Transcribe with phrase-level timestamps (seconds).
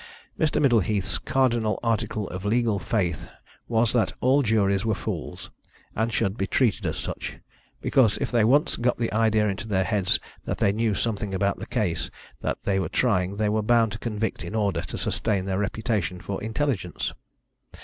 [0.39, 0.59] Mr.
[0.59, 3.27] Middleheath's cardinal article of legal faith
[3.67, 5.51] was that all juries were fools,
[5.95, 7.37] and should be treated as such,
[7.81, 11.59] because if they once got the idea into their heads that they knew something about
[11.59, 12.09] the case
[12.63, 16.41] they were trying they were bound to convict in order to sustain their reputation for
[16.41, 17.13] intelligence.